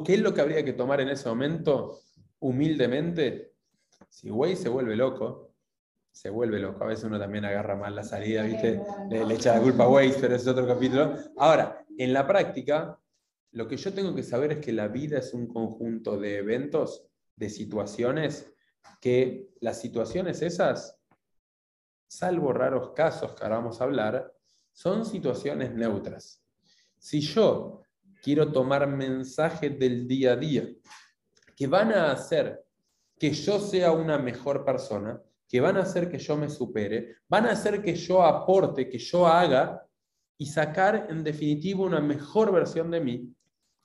[0.05, 1.99] ¿qué es lo que habría que tomar en ese momento?
[2.39, 3.53] Humildemente,
[4.09, 5.51] si güey se vuelve loco,
[6.11, 6.83] se vuelve loco.
[6.83, 8.81] A veces uno también agarra mal la salida, ¿viste?
[9.09, 11.15] Le, le echa la culpa a Waze, pero es otro capítulo.
[11.37, 12.97] Ahora, en la práctica,
[13.55, 17.07] lo que yo tengo que saber es que la vida es un conjunto de eventos,
[17.37, 18.51] de situaciones,
[18.99, 20.99] que las situaciones esas,
[22.05, 24.33] salvo raros casos que ahora vamos a hablar,
[24.73, 26.43] son situaciones neutras.
[26.97, 27.83] Si yo
[28.21, 30.67] quiero tomar mensajes del día a día
[31.55, 32.61] que van a hacer
[33.17, 37.45] que yo sea una mejor persona, que van a hacer que yo me supere, van
[37.45, 39.81] a hacer que yo aporte, que yo haga
[40.37, 43.34] y sacar en definitiva una mejor versión de mí,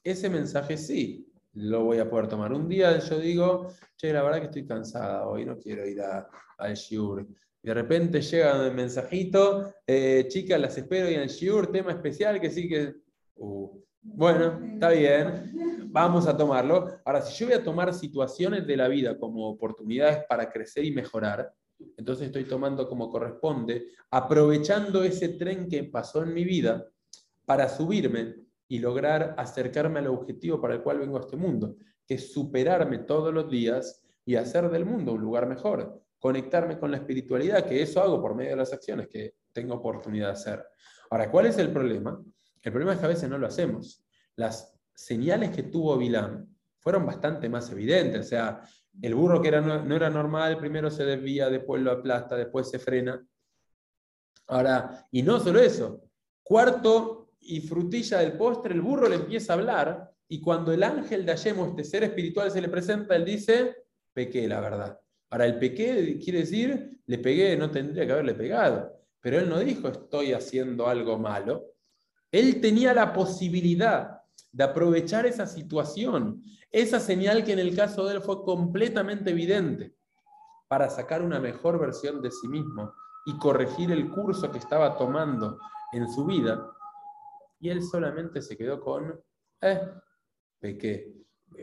[0.02, 2.52] ese mensaje sí lo voy a poder tomar.
[2.52, 6.74] Un día yo digo, che, la verdad que estoy cansada hoy, no quiero ir al
[6.74, 7.26] Shiur.
[7.62, 12.50] De repente llega el mensajito, eh, chicas, las espero en el Shiur, tema especial que
[12.50, 12.94] sí que...
[13.36, 13.68] Uh,
[14.02, 17.00] bueno, está bien, vamos a tomarlo.
[17.04, 20.90] Ahora, si yo voy a tomar situaciones de la vida como oportunidades para crecer y
[20.90, 21.52] mejorar,
[21.98, 26.86] entonces estoy tomando como corresponde, aprovechando ese tren que pasó en mi vida
[27.44, 28.36] para subirme
[28.70, 32.98] y lograr acercarme al objetivo para el cual vengo a este mundo, que es superarme
[32.98, 37.82] todos los días y hacer del mundo un lugar mejor, conectarme con la espiritualidad, que
[37.82, 40.64] eso hago por medio de las acciones que tengo oportunidad de hacer.
[41.10, 42.22] Ahora, ¿cuál es el problema?
[42.62, 44.04] El problema es que a veces no lo hacemos.
[44.36, 48.62] Las señales que tuvo Vilán fueron bastante más evidentes, o sea,
[49.02, 52.78] el burro que era, no, era normal, primero se desvía, después lo aplasta, después se
[52.78, 53.20] frena.
[54.46, 56.04] Ahora, y no solo eso,
[56.44, 61.26] cuarto y frutilla del postre, el burro le empieza a hablar y cuando el ángel
[61.26, 63.76] de Hashem este ser espiritual se le presenta, él dice,
[64.12, 65.00] pequé, la verdad.
[65.30, 68.92] Ahora, el pequé quiere decir, le pegué, no tendría que haberle pegado.
[69.20, 71.74] Pero él no dijo, estoy haciendo algo malo.
[72.30, 74.20] Él tenía la posibilidad
[74.52, 79.94] de aprovechar esa situación, esa señal que en el caso de él fue completamente evidente,
[80.68, 82.92] para sacar una mejor versión de sí mismo
[83.26, 85.58] y corregir el curso que estaba tomando
[85.92, 86.70] en su vida
[87.60, 89.22] y él solamente se quedó con,
[89.60, 89.80] eh,
[90.58, 91.14] pequé.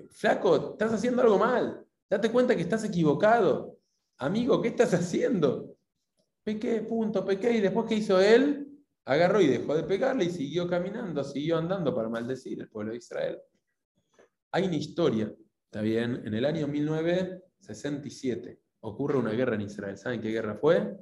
[0.10, 1.86] Flaco, estás haciendo algo mal.
[2.10, 3.79] Date cuenta que estás equivocado.
[4.19, 5.75] Amigo, ¿qué estás haciendo?
[6.43, 7.51] Pequé, punto, pequé.
[7.57, 8.63] Y después, ¿qué hizo él?
[9.05, 12.97] Agarró y dejó de pegarle y siguió caminando, siguió andando para maldecir al pueblo de
[12.97, 13.39] Israel.
[14.51, 15.33] Hay una historia,
[15.65, 16.21] ¿está bien?
[16.25, 19.97] En el año 1967 ocurre una guerra en Israel.
[19.97, 20.97] ¿Saben qué guerra fue?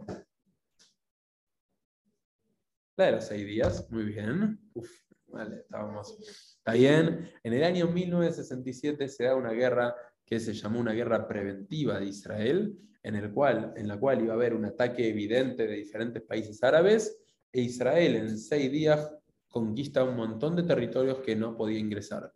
[2.97, 4.64] La de los seis días, muy bien.
[4.75, 4.91] Uf,
[5.27, 6.17] vale, estábamos.
[6.19, 7.31] Está bien.
[7.43, 12.07] En el año 1967 se da una guerra que se llamó una guerra preventiva de
[12.07, 16.21] Israel, en, el cual, en la cual iba a haber un ataque evidente de diferentes
[16.23, 17.17] países árabes,
[17.51, 19.09] e Israel en seis días
[19.47, 22.33] conquista un montón de territorios que no podía ingresar.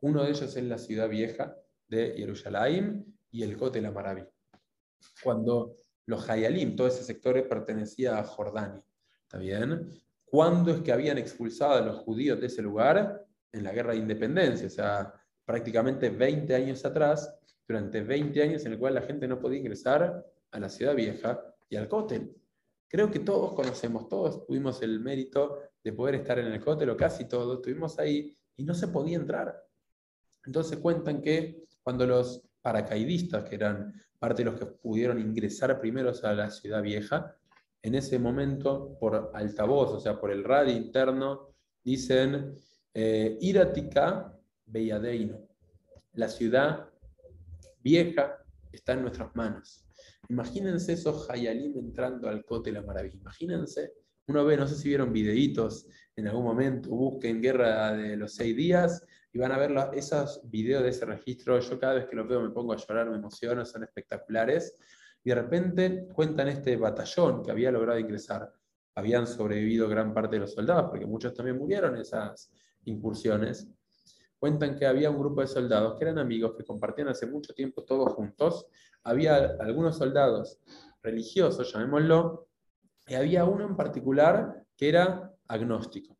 [0.00, 4.24] Uno de ellos es la ciudad vieja de Jerusalén y el Kotel Amaraví.
[5.22, 8.82] Cuando los Hayalim, todo ese sector pertenecía a Jordania.
[9.22, 9.88] ¿Está bien?
[10.26, 13.24] ¿Cuándo es que habían expulsado a los judíos de ese lugar?
[13.52, 17.32] En la guerra de independencia, o sea, prácticamente 20 años atrás,
[17.66, 21.40] durante 20 años en el cual la gente no podía ingresar a la ciudad vieja
[21.68, 22.34] y al cótel.
[22.88, 26.96] Creo que todos conocemos, todos tuvimos el mérito de poder estar en el cótel, o
[26.96, 29.64] casi todos, estuvimos ahí y no se podía entrar.
[30.44, 36.12] Entonces cuentan que cuando los paracaidistas, que eran parte de los que pudieron ingresar primero
[36.22, 37.36] a la ciudad vieja,
[37.86, 42.52] en ese momento, por altavoz, o sea, por el radio interno, dicen,
[42.92, 45.46] eh, Iratica Belladeino,
[46.14, 46.90] la ciudad
[47.78, 49.86] vieja está en nuestras manos.
[50.28, 53.18] Imagínense esos Hayalim entrando al Cote la Maravilla.
[53.20, 53.92] Imagínense,
[54.26, 58.56] uno ve, no sé si vieron videitos en algún momento, busquen Guerra de los Seis
[58.56, 61.60] Días y van a ver esos videos de ese registro.
[61.60, 64.76] Yo cada vez que los veo me pongo a llorar, me emociono, son espectaculares.
[65.26, 68.48] Y de repente cuentan este batallón que había logrado ingresar.
[68.94, 72.48] Habían sobrevivido gran parte de los soldados, porque muchos también murieron en esas
[72.84, 73.68] incursiones
[74.38, 77.82] cuentan que había un grupo de soldados que eran amigos, que compartían hace mucho tiempo
[77.82, 78.68] todos juntos.
[79.02, 80.60] Había algunos soldados
[81.02, 82.46] religiosos, llamémoslo,
[83.08, 86.15] y había uno en particular que era agnóstico.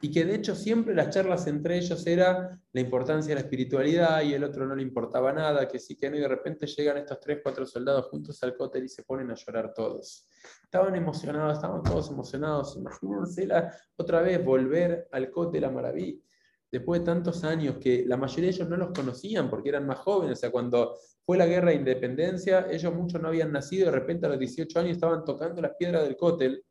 [0.00, 4.22] Y que de hecho siempre las charlas entre ellos era la importancia de la espiritualidad
[4.22, 6.98] y el otro no le importaba nada, que sí que no, y de repente llegan
[6.98, 10.28] estos tres, cuatro soldados juntos al cótel y se ponen a llorar todos.
[10.62, 12.76] Estaban emocionados, estaban todos emocionados.
[12.76, 13.48] Imagínense
[13.96, 16.22] otra vez volver al cótel a Maraví
[16.70, 19.98] después de tantos años que la mayoría de ellos no los conocían porque eran más
[19.98, 23.92] jóvenes, o sea, cuando fue la guerra de independencia, ellos muchos no habían nacido, de
[23.92, 26.64] repente a los 18 años estaban tocando las piedras del cótel,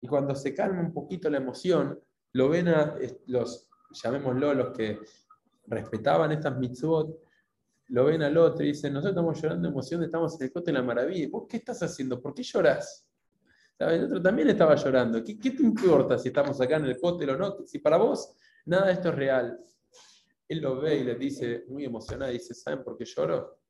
[0.00, 1.98] y cuando se calma un poquito la emoción,
[2.32, 5.00] lo ven a los, llamémoslo, los que
[5.66, 7.20] respetaban estas mitzvot,
[7.88, 10.74] lo ven al otro y dicen, nosotros estamos llorando de emoción, estamos en el cótel
[10.74, 12.20] la maravilla, ¿vos qué estás haciendo?
[12.20, 13.06] ¿Por qué lloras?
[13.78, 15.22] El otro también estaba llorando.
[15.22, 17.64] ¿Qué, ¿Qué, te importa si estamos acá en el cótel o no?
[17.64, 18.34] Si para vos
[18.68, 19.58] Nada de esto es real.
[20.46, 23.62] Él lo ve y le dice, muy emocionado, dice, ¿saben por qué lloro?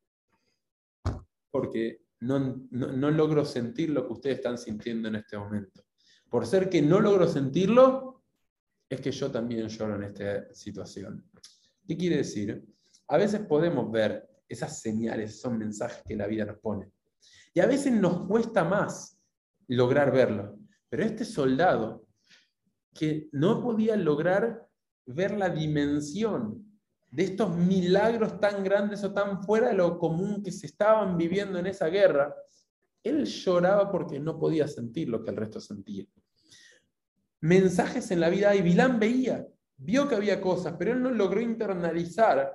[1.53, 5.85] Porque no, no, logro sentir lo que ustedes están sintiendo en este momento.
[6.29, 8.18] Por ser que no logro sentirlo,
[8.89, 11.25] es que yo también lloro en esta situación.
[11.87, 12.65] ¿Qué quiere decir?
[13.09, 16.91] A veces podemos ver esas señales, esos mensajes que la vida nos pone.
[17.53, 19.19] Y a veces nos cuesta más
[19.67, 20.59] lograr verlo.
[20.89, 22.07] Pero este soldado
[22.95, 24.67] que no podía lograr
[25.07, 26.65] ver la dimensión
[27.11, 31.59] de estos milagros tan grandes o tan fuera de lo común que se estaban viviendo
[31.59, 32.35] en esa guerra,
[33.03, 36.05] él lloraba porque no podía sentir lo que el resto sentía.
[37.41, 39.47] Mensajes en la vida, y Vilán veía,
[39.77, 42.53] vio que había cosas, pero él no logró internalizar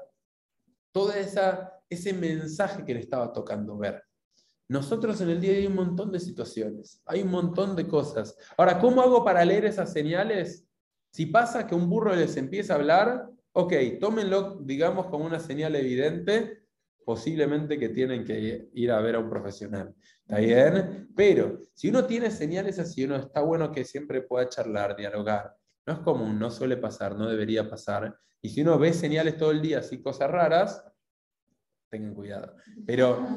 [0.91, 4.03] todo esa, ese mensaje que le estaba tocando ver.
[4.69, 8.35] Nosotros en el día hay un montón de situaciones, hay un montón de cosas.
[8.57, 10.65] Ahora, ¿cómo hago para leer esas señales?
[11.11, 15.75] Si pasa que un burro les empieza a hablar, ok, tómenlo, digamos, como una señal
[15.75, 16.62] evidente,
[17.05, 19.93] posiblemente que tienen que ir a ver a un profesional.
[20.21, 21.09] ¿Está bien?
[21.15, 25.55] Pero si uno tiene señales así, uno está bueno que siempre pueda charlar, dialogar.
[25.85, 28.17] No es común, no suele pasar, no debería pasar.
[28.41, 30.83] Y si uno ve señales todo el día, así cosas raras,
[31.89, 32.55] tengan cuidado.
[32.85, 33.27] Pero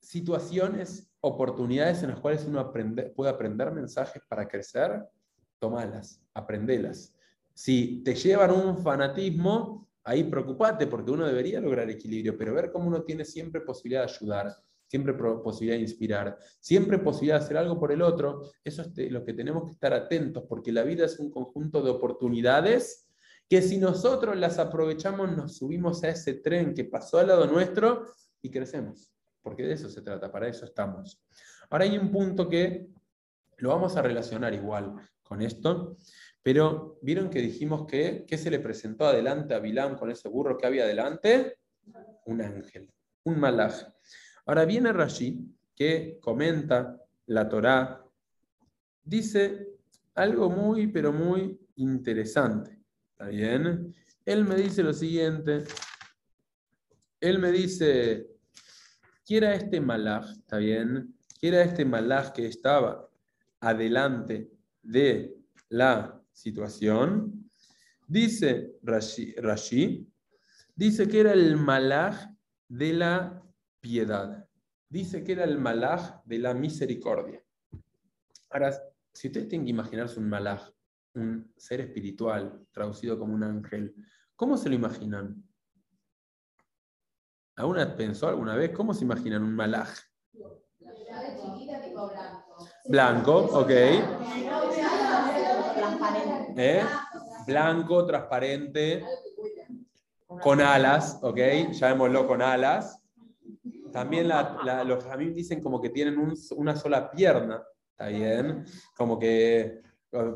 [0.00, 2.72] situaciones, oportunidades en las cuales uno
[3.14, 5.04] puede aprender mensajes para crecer,
[5.58, 7.14] tomalas, aprendelas.
[7.54, 12.86] Si te llevan un fanatismo, ahí preocupate porque uno debería lograr equilibrio, pero ver cómo
[12.86, 17.78] uno tiene siempre posibilidad de ayudar, siempre posibilidad de inspirar, siempre posibilidad de hacer algo
[17.78, 21.18] por el otro, eso es lo que tenemos que estar atentos porque la vida es
[21.18, 23.08] un conjunto de oportunidades
[23.48, 28.06] que si nosotros las aprovechamos nos subimos a ese tren que pasó al lado nuestro
[28.40, 31.20] y crecemos, porque de eso se trata, para eso estamos.
[31.68, 32.86] Ahora hay un punto que
[33.58, 34.94] lo vamos a relacionar igual
[35.24, 35.96] con esto,
[36.46, 40.56] pero vieron que dijimos que, ¿qué se le presentó adelante a Bilam con ese burro
[40.56, 41.58] que había adelante?
[42.24, 42.88] Un ángel,
[43.24, 43.74] un malaj.
[44.44, 45.44] Ahora viene Rashi,
[45.74, 48.00] que comenta la Torá,
[49.02, 49.70] dice
[50.14, 52.78] algo muy, pero muy interesante.
[53.10, 53.92] ¿Está bien?
[54.24, 55.64] Él me dice lo siguiente.
[57.18, 58.24] Él me dice,
[59.26, 60.30] ¿quién era este malaj?
[60.30, 61.12] ¿Está bien?
[61.40, 63.10] ¿Quién era este malaj que estaba
[63.58, 64.48] adelante
[64.80, 65.34] de
[65.70, 67.50] la situación,
[68.06, 70.06] dice Rashi,
[70.74, 72.28] dice que era el malaj
[72.68, 73.42] de la
[73.80, 74.42] piedad.
[74.88, 77.42] dice que era el malaj de la misericordia.
[78.50, 78.72] Ahora,
[79.12, 80.70] si ustedes tienen que imaginarse un malaj,
[81.14, 83.94] un ser espiritual, traducido como un ángel,
[84.36, 85.42] ¿cómo se lo imaginan?
[87.56, 89.90] ¿Alguna pensó alguna vez cómo se imaginan un malaj?
[92.88, 93.70] Blanco, ok.
[96.56, 96.82] ¿Eh?
[97.46, 99.04] Blanco, transparente,
[100.40, 101.38] con alas, ok.
[101.72, 103.02] Llamémoslo con alas.
[103.92, 106.16] También los jamín dicen como que tienen
[106.56, 108.64] una sola pierna, ¿está bien?
[108.96, 109.80] Como que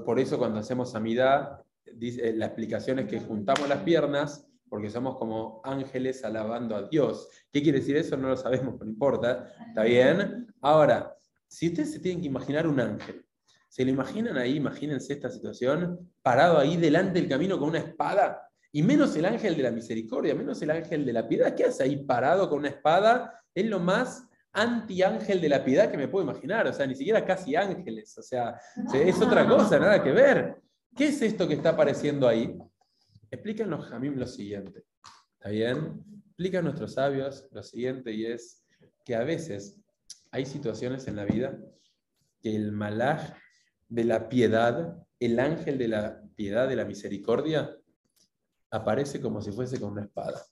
[0.05, 1.61] por eso cuando hacemos amidad,
[1.95, 7.29] dice, la explicación es que juntamos las piernas porque somos como ángeles alabando a Dios.
[7.51, 8.17] ¿Qué quiere decir eso?
[8.17, 9.53] No lo sabemos, pero no importa.
[9.69, 10.47] ¿Está bien?
[10.61, 11.17] Ahora,
[11.49, 13.27] si ustedes se tienen que imaginar un ángel,
[13.71, 14.57] ¿se lo imaginan ahí?
[14.57, 19.57] Imagínense esta situación, parado ahí delante del camino con una espada, y menos el ángel
[19.57, 21.55] de la misericordia, menos el ángel de la piedad.
[21.55, 23.33] ¿Qué hace ahí parado con una espada?
[23.55, 27.25] Es lo más anti-ángel de la piedad que me puedo imaginar, o sea, ni siquiera
[27.25, 28.61] casi ángeles, o sea,
[28.93, 30.57] es otra cosa, nada que ver.
[30.97, 32.59] ¿Qué es esto que está apareciendo ahí?
[33.31, 34.85] Explícanos mí lo siguiente,
[35.35, 36.03] ¿está bien?
[36.27, 38.65] Explican nuestros sabios lo siguiente y es
[39.05, 39.81] que a veces
[40.33, 41.57] hay situaciones en la vida
[42.43, 43.33] que el malaj
[43.91, 47.77] de la piedad, el ángel de la piedad, de la misericordia,
[48.71, 50.43] aparece como si fuese con una espada.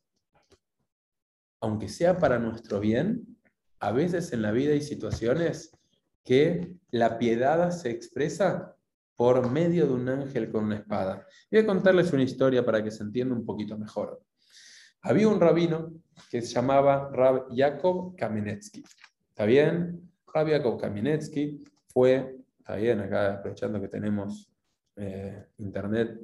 [1.60, 3.38] Aunque sea para nuestro bien,
[3.80, 5.72] a veces en la vida hay situaciones
[6.24, 8.76] que la piedad se expresa
[9.16, 11.26] por medio de un ángel con una espada.
[11.50, 14.22] Voy a contarles una historia para que se entienda un poquito mejor.
[15.00, 15.92] Había un rabino
[16.30, 18.84] que se llamaba Rab Yaakov Kamenetsky.
[19.30, 20.10] ¿Está bien?
[20.32, 22.36] Rab Yaakov Kamenetsky fue,
[22.68, 24.52] está bien, acá aprovechando que tenemos
[24.96, 26.20] eh, internet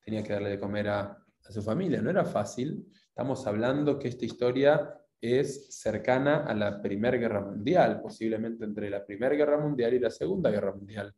[0.00, 2.84] tenía que darle de comer a, su familia, no era fácil.
[3.06, 9.04] Estamos hablando que esta historia es cercana a la Primera Guerra Mundial, posiblemente entre la
[9.04, 11.14] Primera Guerra Mundial y la Segunda Guerra Mundial.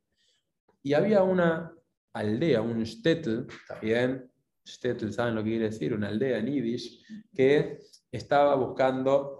[0.82, 1.72] Y había una
[2.12, 4.30] aldea, un shtetl, ¿está bien?
[4.64, 5.94] Shtetl, ¿saben lo que quiere decir?
[5.94, 7.78] Una aldea en Yiddish, que
[8.12, 9.38] estaba buscando,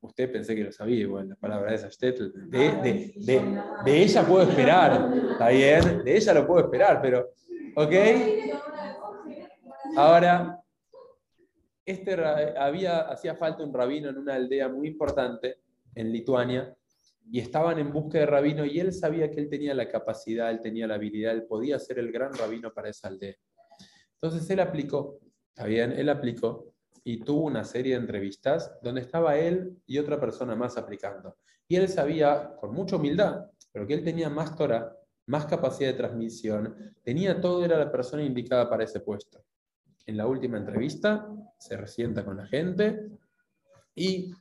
[0.00, 3.12] usted pensé que lo sabía, igual la palabra esa, shtetl, de,
[3.84, 6.04] de ella puedo esperar, ¿está bien?
[6.04, 7.30] De ella lo puedo esperar, pero,
[7.74, 7.92] ¿ok?
[9.96, 10.62] Ahora,
[11.88, 12.14] este,
[12.56, 15.60] había, hacía falta un rabino en una aldea muy importante
[15.94, 16.76] en Lituania
[17.30, 20.60] y estaban en busca de rabino y él sabía que él tenía la capacidad, él
[20.60, 23.36] tenía la habilidad, él podía ser el gran rabino para esa aldea.
[24.20, 25.18] Entonces él aplicó,
[25.48, 26.74] está bien, él aplicó
[27.10, 31.38] y tuvo una serie de entrevistas donde estaba él y otra persona más aplicando.
[31.66, 34.94] Y él sabía, con mucha humildad, pero que él tenía más Torah,
[35.24, 39.42] más capacidad de transmisión, tenía todo, era la persona indicada para ese puesto
[40.04, 41.26] en la última entrevista,
[41.58, 43.08] se resienta con la gente
[43.94, 44.34] y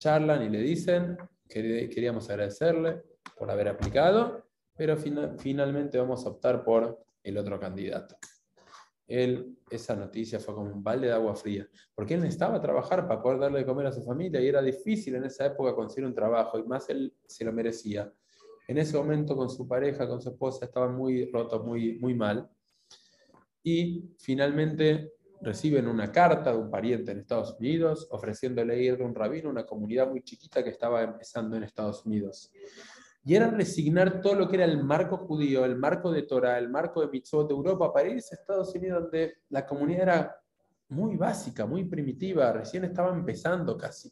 [0.00, 1.18] charlan y le dicen
[1.48, 3.02] que queríamos agradecerle
[3.36, 4.44] por haber aplicado,
[4.76, 8.16] pero finalmente vamos a optar por el otro candidato.
[9.08, 13.22] Él, esa noticia fue como un balde de agua fría, porque él necesitaba trabajar para
[13.22, 16.14] poder darle de comer a su familia y era difícil en esa época conseguir un
[16.14, 18.12] trabajo y más él se lo merecía.
[18.68, 22.50] En ese momento con su pareja, con su esposa, estaban muy rotos, muy, muy mal
[23.62, 29.14] y finalmente reciben una carta de un pariente en Estados Unidos ofreciéndole ir de un
[29.14, 32.52] rabino a una comunidad muy chiquita que estaba empezando en Estados Unidos.
[33.24, 36.70] Y era resignar todo lo que era el marco judío, el marco de Torah, el
[36.70, 40.36] marco de mitzvot de Europa para irse a Estados Unidos donde la comunidad era
[40.88, 44.10] muy básica, muy primitiva, recién estaba empezando casi.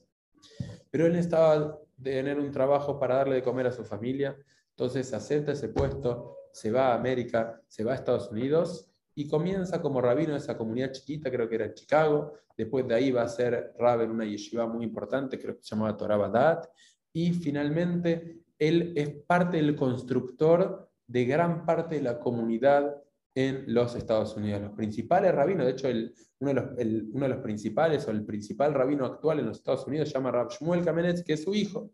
[0.90, 4.36] Pero él estaba de tener un trabajo para darle de comer a su familia,
[4.70, 9.80] entonces acepta ese puesto, se va a América, se va a Estados Unidos y comienza
[9.80, 13.22] como rabino de esa comunidad chiquita, creo que era en Chicago, después de ahí va
[13.22, 16.66] a ser rab en una yeshiva muy importante, creo que se llamaba Torah Badat,
[17.12, 23.02] y finalmente él es parte del constructor de gran parte de la comunidad
[23.34, 24.62] en los Estados Unidos.
[24.62, 26.64] Los principales rabinos, de hecho, el, uno, de los,
[27.12, 30.30] uno, de los, principales o el principal rabino actual en los Estados Unidos se llama
[30.30, 31.92] Rab Shmuel Kamenetz, que es su hijo.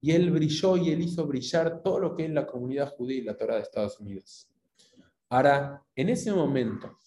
[0.00, 3.22] Y él brilló y él hizo brillar todo lo que es la comunidad judía y
[3.22, 4.48] la Torah de Estados Unidos.
[5.30, 6.98] Ahora, en ese momento,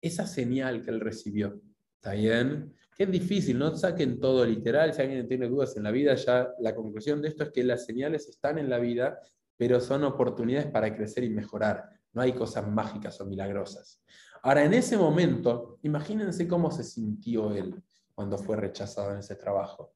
[0.00, 1.60] esa señal que él recibió.
[1.96, 2.74] ¿Está bien?
[3.00, 4.92] Es difícil, no saquen todo literal.
[4.92, 7.86] Si alguien tiene dudas en la vida, ya la conclusión de esto es que las
[7.86, 9.18] señales están en la vida,
[9.56, 11.88] pero son oportunidades para crecer y mejorar.
[12.12, 14.02] No hay cosas mágicas o milagrosas.
[14.42, 17.82] Ahora, en ese momento, imagínense cómo se sintió él
[18.14, 19.94] cuando fue rechazado en ese trabajo.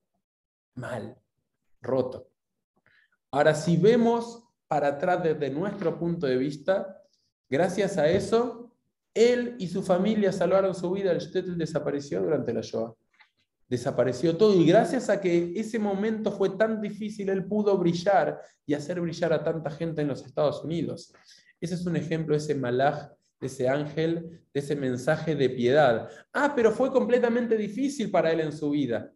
[0.77, 1.15] Mal,
[1.83, 2.31] roto.
[3.33, 7.03] Ahora, si vemos para atrás desde nuestro punto de vista,
[7.51, 8.64] gracias a eso,
[9.15, 11.13] él y su familia salvaron su vida.
[11.13, 12.93] El Shtetl desapareció durante la Shoah.
[13.69, 14.61] Desapareció todo.
[14.61, 19.33] Y gracias a que ese momento fue tan difícil, él pudo brillar y hacer brillar
[19.33, 21.13] a tanta gente en los Estados Unidos.
[21.61, 23.09] Ese es un ejemplo, ese malaj,
[23.41, 26.09] de ese ángel, de ese mensaje de piedad.
[26.33, 29.13] Ah, pero fue completamente difícil para él en su vida.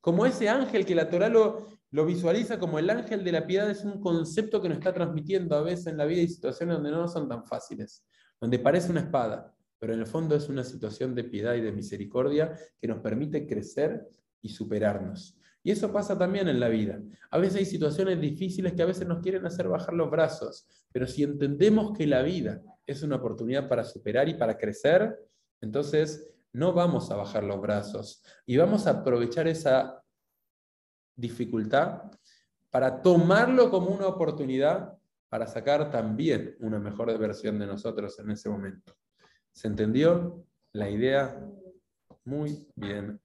[0.00, 3.70] Como ese ángel que la Torah lo, lo visualiza como el ángel de la piedad,
[3.70, 6.90] es un concepto que nos está transmitiendo a veces en la vida y situaciones donde
[6.90, 8.04] no son tan fáciles
[8.44, 11.72] donde parece una espada, pero en el fondo es una situación de piedad y de
[11.72, 14.06] misericordia que nos permite crecer
[14.42, 15.40] y superarnos.
[15.62, 17.00] Y eso pasa también en la vida.
[17.30, 21.06] A veces hay situaciones difíciles que a veces nos quieren hacer bajar los brazos, pero
[21.06, 25.18] si entendemos que la vida es una oportunidad para superar y para crecer,
[25.62, 30.04] entonces no vamos a bajar los brazos y vamos a aprovechar esa
[31.16, 32.10] dificultad
[32.68, 34.93] para tomarlo como una oportunidad
[35.34, 38.94] para sacar también una mejor versión de nosotros en ese momento.
[39.50, 41.44] ¿Se entendió la idea?
[42.24, 43.20] Muy bien.